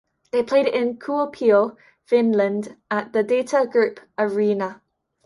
They 0.31 0.41
play 0.41 0.61
in 0.65 0.97
Kuopio, 0.97 1.77
Finland 2.07 2.75
at 2.89 3.13
the 3.13 3.21
Data 3.21 3.67
Group 3.71 3.99
Areena. 4.17 4.81